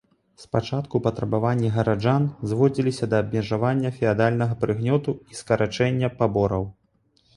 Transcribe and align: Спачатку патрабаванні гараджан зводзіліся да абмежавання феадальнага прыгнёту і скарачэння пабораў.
Спачатку 0.43 0.95
патрабаванні 1.07 1.69
гараджан 1.75 2.23
зводзіліся 2.53 3.09
да 3.11 3.19
абмежавання 3.25 3.93
феадальнага 3.99 4.53
прыгнёту 4.65 5.11
і 5.33 5.41
скарачэння 5.41 6.07
пабораў. 6.23 6.63